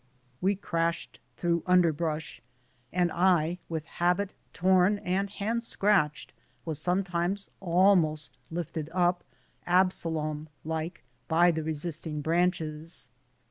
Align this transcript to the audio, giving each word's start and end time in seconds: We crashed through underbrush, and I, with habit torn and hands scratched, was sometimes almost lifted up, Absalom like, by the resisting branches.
We 0.41 0.55
crashed 0.55 1.19
through 1.37 1.61
underbrush, 1.67 2.41
and 2.91 3.11
I, 3.11 3.59
with 3.69 3.85
habit 3.85 4.33
torn 4.51 4.97
and 4.97 5.29
hands 5.29 5.67
scratched, 5.67 6.33
was 6.65 6.79
sometimes 6.79 7.51
almost 7.59 8.35
lifted 8.49 8.89
up, 8.93 9.23
Absalom 9.67 10.49
like, 10.65 11.03
by 11.27 11.51
the 11.51 11.61
resisting 11.61 12.21
branches. 12.21 13.11